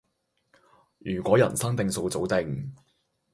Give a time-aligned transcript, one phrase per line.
[0.97, 2.73] 如果人生定數早定